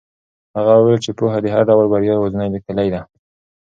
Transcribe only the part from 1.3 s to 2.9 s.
د هر ډول بریا یوازینۍ کیلي